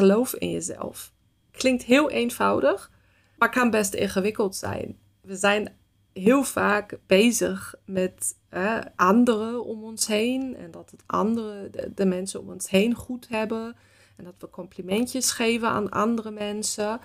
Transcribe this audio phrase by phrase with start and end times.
[0.00, 1.12] Geloof in jezelf.
[1.50, 2.90] Klinkt heel eenvoudig,
[3.38, 4.98] maar kan best ingewikkeld zijn.
[5.20, 5.76] We zijn
[6.12, 8.36] heel vaak bezig met
[8.96, 13.28] anderen om ons heen en dat het andere, de, de mensen om ons heen goed
[13.28, 13.76] hebben
[14.16, 17.00] en dat we complimentjes geven aan andere mensen.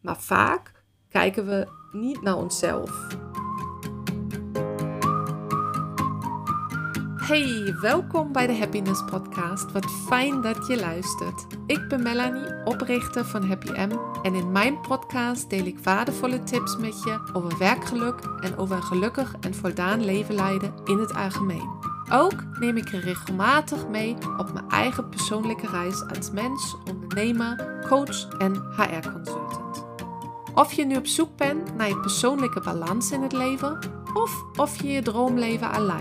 [0.00, 0.72] Maar vaak
[1.08, 3.06] kijken we niet naar onszelf.
[7.26, 9.72] Hey, welkom bij de Happiness Podcast.
[9.72, 11.46] Wat fijn dat je luistert.
[11.66, 13.90] Ik ben Melanie, oprichter van Happy M.
[14.22, 18.82] En in mijn podcast deel ik waardevolle tips met je over werkgeluk en over een
[18.82, 21.70] gelukkig en voldaan leven leiden in het algemeen.
[22.12, 28.28] Ook neem ik je regelmatig mee op mijn eigen persoonlijke reis als mens, ondernemer, coach
[28.38, 29.86] en HR-consultant.
[30.54, 33.78] Of je nu op zoek bent naar je persoonlijke balans in het leven,
[34.16, 35.92] of of je je droomleven al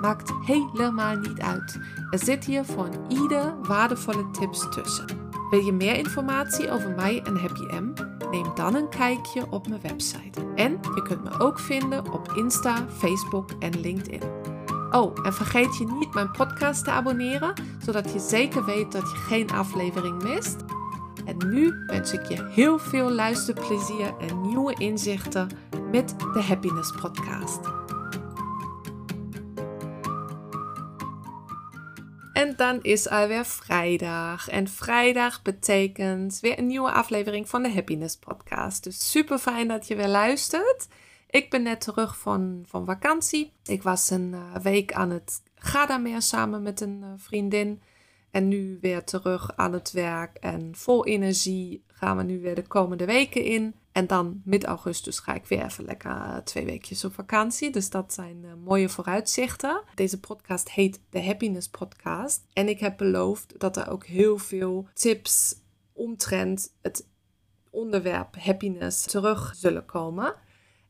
[0.00, 1.78] Maakt helemaal niet uit.
[2.10, 5.06] Er zit hier voor ieder waardevolle tips tussen.
[5.50, 7.92] Wil je meer informatie over mij en Happy M?
[8.30, 10.52] Neem dan een kijkje op mijn website.
[10.54, 14.22] En je kunt me ook vinden op Insta, Facebook en LinkedIn.
[14.90, 17.52] Oh, en vergeet je niet mijn podcast te abonneren,
[17.84, 20.56] zodat je zeker weet dat je geen aflevering mist.
[21.24, 25.48] En nu wens ik je heel veel luisterplezier en nieuwe inzichten
[25.90, 27.60] met de Happiness Podcast.
[32.32, 34.48] En dan is alweer vrijdag.
[34.48, 38.84] En vrijdag betekent weer een nieuwe aflevering van de Happiness Podcast.
[38.84, 40.88] Dus super fijn dat je weer luistert.
[41.30, 43.52] Ik ben net terug van, van vakantie.
[43.64, 47.80] Ik was een eh, week aan het Gadameer samen met een uh, vriendin.
[48.34, 50.36] En nu weer terug aan het werk.
[50.36, 53.74] En vol energie gaan we nu weer de komende weken in.
[53.92, 57.70] En dan mid-augustus ga ik weer even lekker eh, twee weekjes op vakantie.
[57.70, 59.82] Dus dat zijn uh, mooie vooruitzichten.
[59.94, 62.46] Deze podcast heet de Happiness Podcast.
[62.52, 65.54] En ik heb beloofd dat er ook heel veel tips
[65.92, 67.06] omtrent het
[67.70, 70.34] onderwerp happiness terug zullen komen.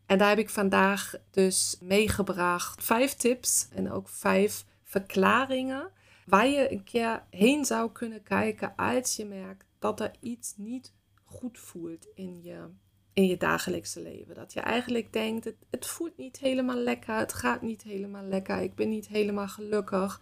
[0.06, 5.90] En daar heb ik vandaag dus meegebracht vijf tips en ook vijf verklaringen
[6.27, 10.95] waar je een keer heen zou kunnen kijken als je merkt dat er iets niet
[11.24, 12.68] goed voelt in je
[13.14, 14.34] in je dagelijkse leven.
[14.34, 18.63] Dat je eigenlijk denkt, het, het voelt niet helemaal lekker, het gaat niet helemaal lekker,
[18.63, 20.20] ik ben niet helemaal gelukkig.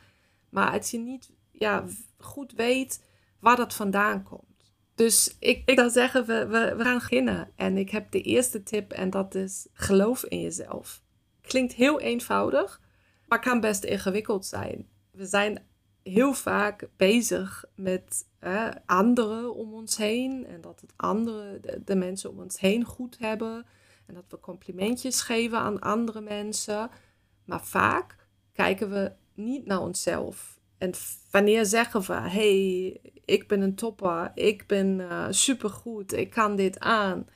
[0.48, 1.84] Maar als je niet ja,
[2.18, 3.04] goed weet
[3.38, 4.72] waar dat vandaan komt.
[4.94, 7.52] Dus ik, ik zou zeggen, we, we, we gaan beginnen.
[7.56, 11.02] En ik heb de eerste tip en dat is geloof in jezelf.
[11.40, 12.80] Klinkt heel eenvoudig,
[13.26, 14.88] maar kan best ingewikkeld zijn.
[15.10, 15.66] We zijn
[16.02, 18.26] heel vaak bezig met
[18.86, 20.46] anderen om ons heen.
[20.46, 23.66] En dat het andere, de, mensen om ons heen goed hebben.
[24.06, 26.90] En dat we complimentjes geven aan andere mensen.
[27.44, 28.16] Maar vaak
[28.52, 30.60] kijken we niet naar onszelf.
[30.78, 30.92] En
[31.30, 36.80] wanneer zeggen we, hey, ik ben een topper, ik ben uh, supergoed, ik kan dit
[36.80, 37.26] aan.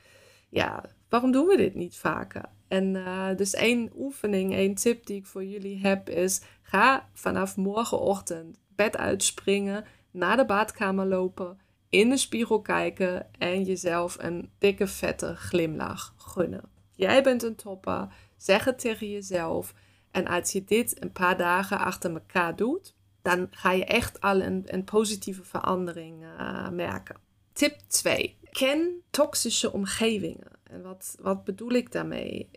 [0.49, 2.49] Ja, waarom doen we dit niet vaker?
[2.67, 7.55] En uh, dus één oefening, één tip die ik voor jullie heb is, ga vanaf
[7.55, 14.87] morgenochtend bed uitspringen naar de badkamer lopen, in de spiegel kijken en jezelf een dikke
[14.87, 16.69] vette glimlach gunnen.
[16.95, 18.07] Jij bent een topper,
[18.37, 19.73] zeg het tegen jezelf.
[20.11, 24.41] En als je dit een paar dagen achter elkaar doet, dan ga je echt al
[24.41, 27.15] een, een positieve verandering uh, merken.
[27.53, 28.37] Tip 2.
[28.51, 30.56] Ken toxische omgevingen.
[30.69, 32.49] En wat, wat bedoel ik daarmee?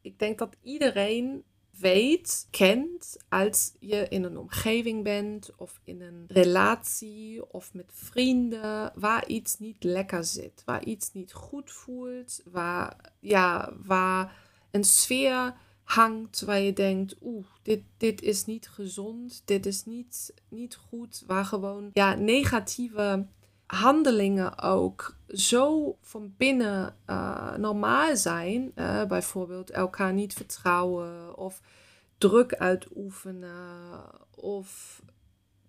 [0.00, 6.24] Ik denk dat iedereen weet, kent als je in een omgeving bent of in een
[6.28, 13.12] relatie of met vrienden waar iets niet lekker zit, waar iets niet goed voelt, waar,
[13.20, 14.36] ja, waar
[14.70, 15.54] een sfeer
[15.88, 21.24] hangt waar je denkt, oeh, dit, dit is niet gezond, dit is niet, niet goed,
[21.26, 23.26] waar gewoon ja, negatieve
[23.68, 28.72] handelingen ook zo van binnen uh, normaal zijn.
[28.74, 31.60] Uh, bijvoorbeeld elkaar niet vertrouwen of
[32.18, 34.00] druk uitoefenen
[34.34, 35.02] of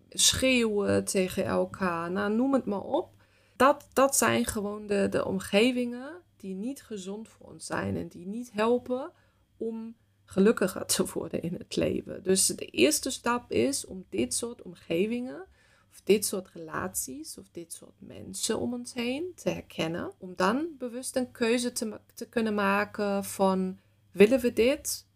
[0.10, 2.12] schreeuwen tegen elkaar.
[2.12, 3.10] Nou, noem het maar op.
[3.56, 8.28] Dat, dat zijn gewoon de, de omgevingen die niet gezond voor ons zijn en die
[8.28, 9.12] niet helpen
[9.58, 9.96] om
[10.26, 12.24] gelukkiger te worden in het leven.
[12.24, 15.46] Dus de eerste stap is om dit soort omgevingen
[15.92, 20.12] of dit soort relaties of dit soort mensen om ons heen te herkennen.
[20.18, 23.80] Om dan bewust een keuze te, te kunnen maken van
[24.12, 25.08] willen we dit?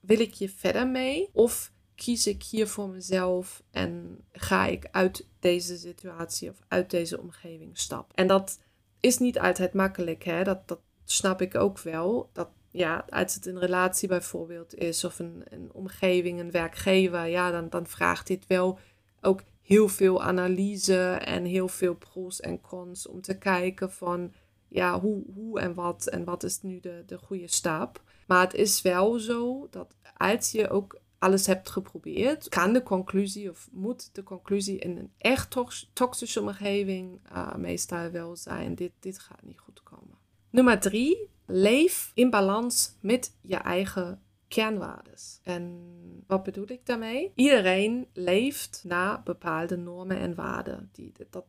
[0.00, 1.30] Wil ik hier verder mee?
[1.32, 7.20] Of kies ik hier voor mezelf en ga ik uit deze situatie of uit deze
[7.20, 8.16] omgeving stappen?
[8.16, 8.58] En dat
[9.00, 10.44] is niet altijd makkelijk, hè?
[10.44, 12.30] Dat, dat snap ik ook wel.
[12.32, 17.50] Dat ja, als het een relatie bijvoorbeeld is of een, een omgeving, een werkgever, ja,
[17.50, 18.78] dan, dan vraagt dit wel
[19.20, 24.32] ook heel veel analyse en heel veel pros en cons om te kijken van
[24.68, 28.02] ja, hoe, hoe en wat en wat is nu de, de goede stap.
[28.26, 33.50] Maar het is wel zo dat als je ook alles hebt geprobeerd, kan de conclusie
[33.50, 35.56] of moet de conclusie in een echt
[35.92, 40.18] toxische omgeving uh, meestal wel zijn: dit, dit gaat niet goed komen.
[40.50, 44.21] Nummer drie, leef in balans met je eigen
[44.52, 45.40] kernwaardes.
[45.42, 45.84] En
[46.26, 47.32] wat bedoel ik daarmee?
[47.34, 50.88] Iedereen leeft naar bepaalde normen en waarden.
[50.92, 51.44] Die, dat,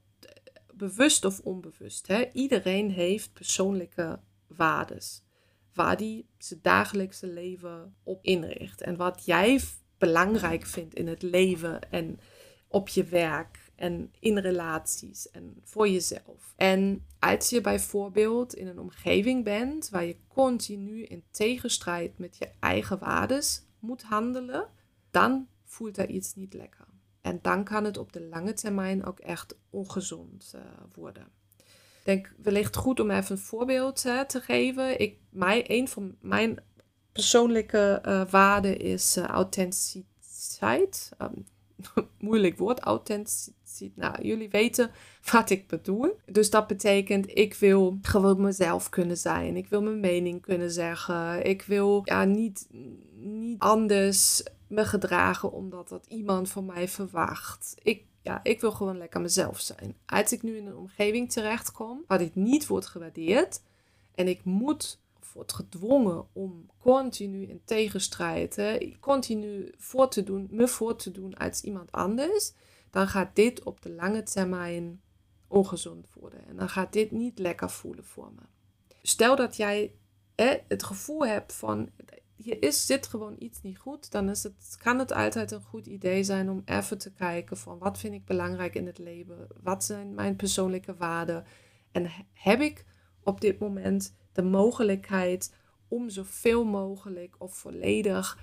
[0.73, 2.07] bewust of onbewust.
[2.07, 2.25] Hè?
[2.33, 5.23] Iedereen heeft persoonlijke waardes.
[5.73, 8.81] Waar die zijn dagelijkse leven op inricht.
[8.81, 9.59] En wat jij
[9.97, 12.19] belangrijk vindt in het leven en
[12.67, 16.53] op je werk en in relaties en voor jezelf.
[16.55, 22.49] En als je bijvoorbeeld in een omgeving bent waar je continu in tegenstrijd met je
[22.59, 24.67] eigen waardes moet handelen,
[25.11, 26.85] dan voelt er iets niet lekker.
[27.21, 30.61] En dan kan het op de lange termijn ook echt ongezond uh,
[30.95, 31.27] worden.
[31.57, 34.99] Ik denk wellicht goed om even een voorbeeld uh, te geven.
[34.99, 36.59] Ik, mij, een van mijn
[37.11, 41.11] persoonlijke uh, waarden is authenticiteit.
[41.21, 41.45] Um,
[42.19, 43.61] moeilijk woord, authenticiteit.
[43.95, 44.91] Nou, jullie weten
[45.31, 46.19] wat ik bedoel.
[46.25, 49.55] Dus dat betekent, ik wil gewoon mezelf kunnen zijn.
[49.55, 51.45] Ik wil mijn mening kunnen zeggen.
[51.45, 52.67] Ik wil ja, niet,
[53.15, 57.75] niet anders me gedragen omdat dat iemand van mij verwacht.
[57.83, 59.95] Ik, ja, ik wil gewoon lekker mezelf zijn.
[60.05, 63.61] Als ik nu in een omgeving terechtkom waar dit niet wordt gewaardeerd
[64.15, 65.01] en ik moet
[65.33, 71.11] of word gedwongen om continu in tegenstrijd, hè, continu voor te doen, me voor te
[71.11, 72.53] doen als iemand anders,
[72.89, 75.01] dan gaat dit op de lange termijn
[75.47, 76.47] ongezond worden.
[76.47, 78.41] En dan gaat dit niet lekker voelen voor me.
[79.01, 79.95] Stel dat jij
[80.35, 81.89] hè, het gevoel hebt van
[82.35, 85.87] hier is, zit gewoon iets niet goed, dan is het, kan het altijd een goed
[85.87, 89.47] idee zijn om even te kijken van wat vind ik belangrijk in het leven?
[89.63, 91.45] Wat zijn mijn persoonlijke waarden?
[91.91, 92.85] En heb ik
[93.23, 95.53] op dit moment de mogelijkheid
[95.87, 98.39] om zoveel mogelijk of volledig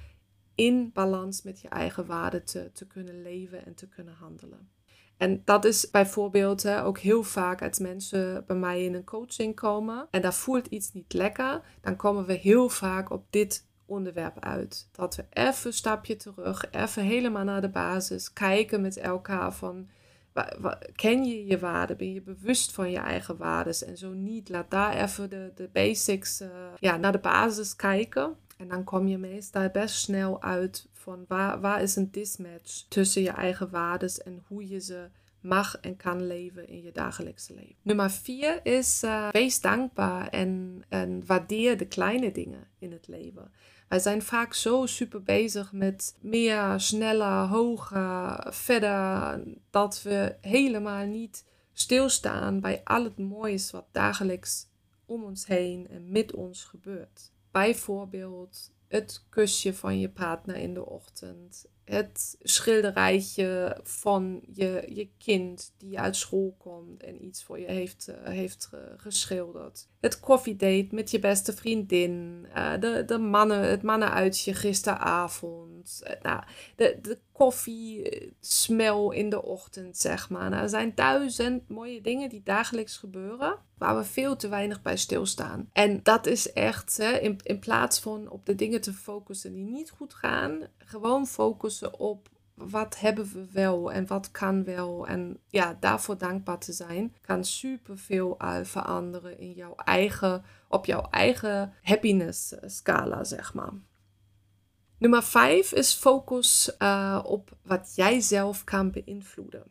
[0.55, 4.69] in balans met je eigen waarden te, te kunnen leven en te kunnen handelen?
[5.17, 9.55] En dat is bijvoorbeeld hè, ook heel vaak als mensen bij mij in een coaching
[9.55, 14.39] komen en daar voelt iets niet lekker, dan komen we heel vaak op dit onderwerp
[14.39, 14.89] uit.
[14.93, 19.89] Dat we even een stapje terug, even helemaal naar de basis, kijken met elkaar van,
[20.95, 21.97] ken je je waarden?
[21.97, 23.75] Ben je bewust van je eigen waarden?
[23.87, 26.49] En zo niet, laat daar even de, de basics, uh,
[26.79, 28.37] ja, naar de basis kijken.
[28.57, 33.23] En dan kom je meestal best snel uit van waar, waar is een dismatch tussen
[33.23, 35.09] je eigen waarden en hoe je ze
[35.41, 37.75] mag en kan leven in je dagelijkse leven.
[37.83, 43.51] Nummer vier is uh, wees dankbaar en, en waardeer de kleine dingen in het leven.
[43.91, 51.45] Wij zijn vaak zo super bezig met meer, sneller, hoger, verder, dat we helemaal niet
[51.73, 54.67] stilstaan bij al het moois wat dagelijks
[55.07, 57.33] om ons heen en met ons gebeurt.
[57.51, 65.75] Bijvoorbeeld het kusje van je partner in de ochtend, het schilderijtje van je, je kind
[65.79, 69.89] die uit school komt en iets voor je heeft, uh, heeft geschilderd.
[70.01, 72.47] Het koffiedate met je beste vriendin.
[72.57, 76.01] Uh, de, de mannen, het mannenuitje gisteravond.
[76.05, 76.43] Uh, nou,
[76.77, 80.51] de, de koffiesmel in de ochtend, zeg maar.
[80.51, 84.97] Nou, er zijn duizend mooie dingen die dagelijks gebeuren, waar we veel te weinig bij
[84.97, 85.69] stilstaan.
[85.73, 89.65] En dat is echt, hè, in, in plaats van op de dingen te focussen die
[89.65, 92.29] niet goed gaan, gewoon focussen op
[92.69, 95.07] wat hebben we wel en wat kan wel.
[95.07, 101.09] En ja, daarvoor dankbaar te zijn, kan superveel uh, veranderen in jouw eigen, op jouw
[101.11, 103.73] eigen happiness scala, zeg maar.
[104.99, 109.65] Nummer vijf is focus uh, op wat jij zelf kan beïnvloeden.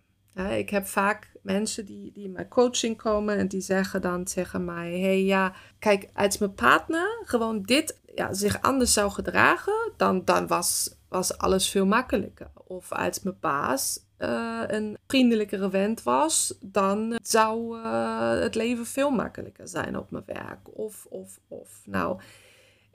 [0.50, 4.66] ik heb vaak mensen die, die in mijn coaching komen en die zeggen dan tegen
[4.66, 10.26] mij: hey, ja, kijk, als mijn partner gewoon dit ja, zich anders zou gedragen, dan,
[10.26, 12.52] dan was, was alles veel makkelijker.
[12.54, 19.10] Of als mijn baas uh, een vriendelijkere vent was, dan zou uh, het leven veel
[19.10, 20.78] makkelijker zijn op mijn werk.
[20.78, 21.82] Of, of, of.
[21.86, 22.20] Nou,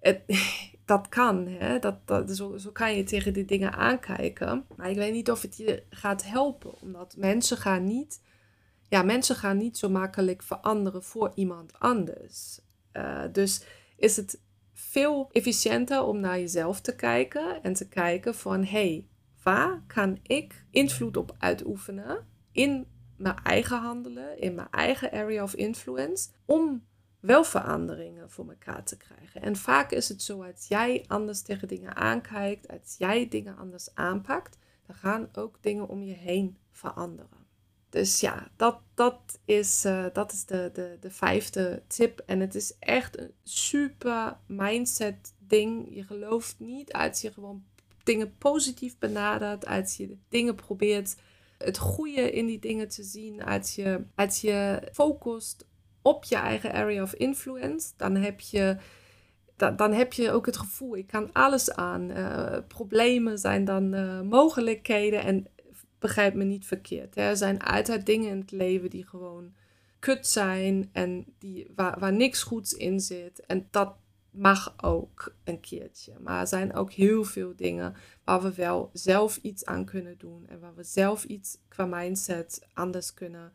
[0.00, 0.20] het,
[0.84, 1.46] dat kan.
[1.46, 1.78] Hè?
[1.78, 4.66] Dat, dat, zo, zo kan je tegen die dingen aankijken.
[4.76, 6.80] Maar ik weet niet of het je gaat helpen.
[6.80, 8.20] Omdat mensen gaan niet,
[8.88, 12.60] ja, mensen gaan niet zo makkelijk veranderen voor iemand anders.
[13.32, 13.64] Dus
[13.96, 14.40] is het
[14.74, 19.06] veel efficiënter om naar jezelf te kijken en te kijken van hey,
[19.42, 25.54] waar kan ik invloed op uitoefenen in mijn eigen handelen, in mijn eigen area of
[25.54, 26.84] influence, om
[27.20, 29.42] wel veranderingen voor elkaar te krijgen.
[29.42, 33.94] En vaak is het zo, als jij anders tegen dingen aankijkt, als jij dingen anders
[33.94, 37.43] aanpakt, dan gaan ook dingen om je heen veranderen.
[37.94, 42.22] Dus ja, dat, dat is, uh, dat is de, de, de vijfde tip.
[42.26, 45.94] En het is echt een super mindset ding.
[45.94, 47.64] Je gelooft niet als je gewoon
[48.02, 51.16] dingen positief benadert, als je dingen probeert
[51.58, 55.66] het goede in die dingen te zien, als je, als je focust
[56.02, 58.76] op je eigen area of influence, dan heb je,
[59.56, 62.10] dan, heb je ook het gevoel, ik kan alles aan.
[62.10, 65.46] Uh, problemen zijn dan uh, mogelijkheden en
[66.04, 67.14] begrijp me niet verkeerd.
[67.14, 67.22] Hè.
[67.22, 69.52] Er zijn altijd dingen in het leven die gewoon
[69.98, 73.46] kut zijn en die, waar, waar niks goeds in zit.
[73.46, 73.96] En dat
[74.30, 76.12] mag ook een keertje.
[76.20, 77.94] Maar er zijn ook heel veel dingen
[78.24, 80.46] waar we wel zelf iets aan kunnen doen.
[80.48, 83.52] En waar we zelf iets qua mindset anders kunnen,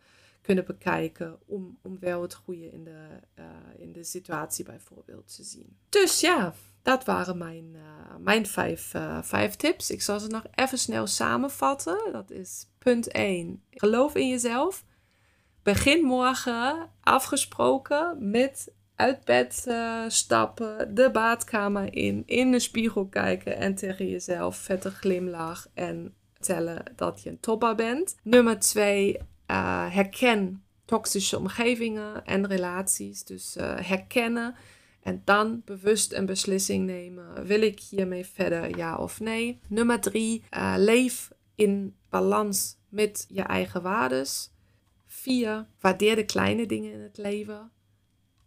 [0.50, 1.40] kunnen bekijken.
[1.46, 3.08] Om, om wel het goede in de,
[3.40, 3.46] uh,
[3.78, 5.78] in de situatie bijvoorbeeld te zien.
[5.90, 9.92] Dus ja, dat waren mijn, uh, mijn vijf, uh, vijf tips.
[9.92, 12.10] Ik zal ze nog even snel samenvatten.
[12.12, 13.64] Dat is punt 1.
[13.72, 14.86] Geloof in jezelf.
[15.64, 19.68] Begin morgen afgesproken met uit bed
[20.08, 26.84] stappen, de baadkamer in, in de spiegel kijken en tegen jezelf vette glimlach en tellen
[26.96, 28.18] dat je een topper bent.
[28.24, 29.20] Nummer 2.
[29.90, 33.24] Herken toxische omgevingen en relaties.
[33.24, 34.56] Dus herkennen
[35.02, 37.46] en dan bewust een beslissing nemen.
[37.46, 39.60] Wil ik hiermee verder, ja of nee?
[39.68, 44.52] Nummer drie, uh, leef in balans met je eigen waardes.
[45.06, 47.72] Vier, waardeer de kleine dingen in het leven.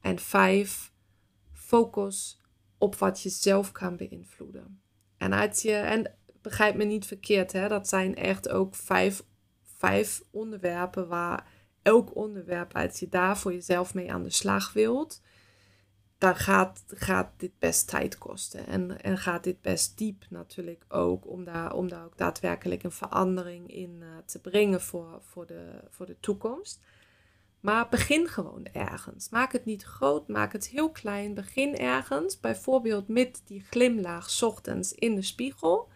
[0.00, 0.92] En vijf,
[1.52, 2.40] focus
[2.78, 4.80] op wat je zelf kan beïnvloeden.
[5.16, 9.23] En, als je, en begrijp me niet verkeerd, hè, dat zijn echt ook vijf,
[9.82, 11.46] vijf onderwerpen waar
[11.82, 15.20] elk onderwerp, als je daar voor jezelf mee aan de slag wilt,
[16.18, 18.66] dan gaat, gaat dit best tijd kosten.
[18.66, 22.92] En, en gaat dit best diep natuurlijk ook, om daar, om daar ook daadwerkelijk een
[22.92, 26.80] verandering in uh, te brengen voor, voor, de, voor de toekomst.
[27.60, 29.28] Maar begin gewoon ergens.
[29.28, 31.34] Maak het niet groot, maak het heel klein.
[31.34, 35.88] Begin ergens, bijvoorbeeld met die glimlach ochtends in de spiegel.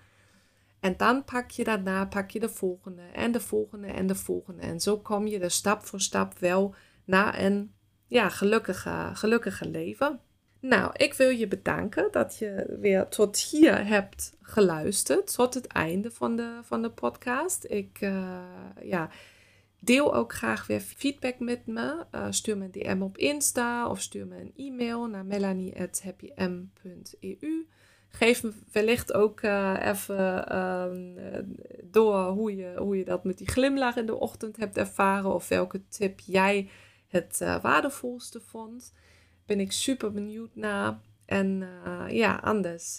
[0.87, 4.63] En dan pak je daarna pak je de volgende en de volgende en de volgende.
[4.63, 6.75] En zo kom je er stap voor stap wel
[7.05, 7.75] naar een
[8.07, 10.21] ja, gelukkige, gelukkige leven.
[10.61, 16.11] Nou, ik wil je bedanken dat je weer tot hier hebt geluisterd, tot het einde
[16.11, 17.65] van de, van de podcast.
[17.69, 18.39] Ik uh,
[18.83, 19.11] ja,
[19.81, 22.07] deel ook graag weer feedback met me.
[22.15, 27.67] Uh, stuur me een DM op Insta of stuur me een e-mail naar melanie.happym.eu.
[28.17, 28.43] Geef
[28.73, 30.85] wellicht ook uh, even uh,
[31.83, 35.49] door hoe je, hoe je dat met die glimlach in de ochtend hebt ervaren of
[35.49, 36.71] welke tip jij
[37.09, 38.93] het uh, waardevolste vond.
[39.47, 40.99] Ben ik super benieuwd naar.
[41.25, 42.99] En uh, ja, anders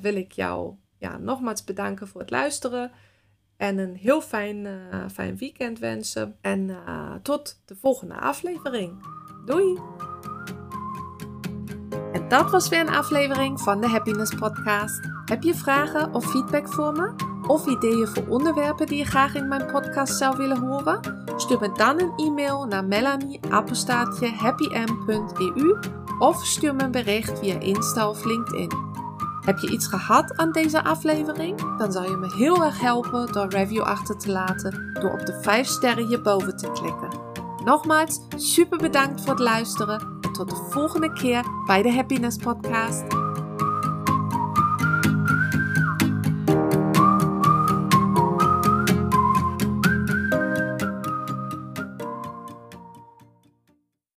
[0.00, 2.90] wil ik jou ja, nogmaals bedanken voor het luisteren.
[3.56, 4.66] En een heel fijn,
[5.12, 6.36] fijn weekend wensen.
[6.40, 6.76] En
[7.22, 9.06] tot de volgende aflevering.
[9.46, 9.78] Doei!
[12.34, 15.00] Dat was weer een aflevering van de Happiness Podcast.
[15.24, 17.14] Heb je vragen of feedback voor me?
[17.46, 21.00] of ideeën voor onderwerpen die je graag in mijn podcast zou willen horen?
[21.36, 25.78] Stuur me dan een e-mail naar melanie.happym.eu
[26.18, 28.72] of stuur me een bericht via Insta of LinkedIn.
[29.40, 31.78] Heb je iets gehad aan deze aflevering?
[31.78, 35.38] Dan zou je me heel erg helpen door review achter te laten door op de
[35.42, 37.08] 5 sterren hierboven te klikken.
[37.64, 43.23] Nogmaals, super bedankt voor het luisteren en tot de volgende keer bij de Happiness Podcast.